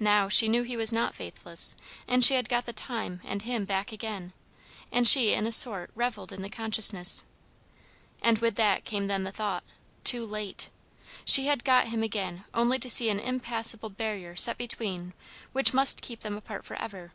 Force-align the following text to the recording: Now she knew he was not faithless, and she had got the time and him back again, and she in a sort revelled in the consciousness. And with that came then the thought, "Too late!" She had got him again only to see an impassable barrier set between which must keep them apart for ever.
Now 0.00 0.28
she 0.28 0.48
knew 0.48 0.64
he 0.64 0.76
was 0.76 0.92
not 0.92 1.14
faithless, 1.14 1.76
and 2.08 2.24
she 2.24 2.34
had 2.34 2.48
got 2.48 2.66
the 2.66 2.72
time 2.72 3.20
and 3.24 3.42
him 3.42 3.64
back 3.64 3.92
again, 3.92 4.32
and 4.90 5.06
she 5.06 5.34
in 5.34 5.46
a 5.46 5.52
sort 5.52 5.92
revelled 5.94 6.32
in 6.32 6.42
the 6.42 6.50
consciousness. 6.50 7.26
And 8.20 8.38
with 8.38 8.56
that 8.56 8.84
came 8.84 9.06
then 9.06 9.22
the 9.22 9.30
thought, 9.30 9.62
"Too 10.02 10.26
late!" 10.26 10.68
She 11.24 11.46
had 11.46 11.62
got 11.62 11.86
him 11.86 12.02
again 12.02 12.44
only 12.52 12.80
to 12.80 12.90
see 12.90 13.08
an 13.08 13.20
impassable 13.20 13.88
barrier 13.90 14.34
set 14.34 14.58
between 14.58 15.14
which 15.52 15.72
must 15.72 16.02
keep 16.02 16.22
them 16.22 16.36
apart 16.36 16.64
for 16.64 16.74
ever. 16.74 17.12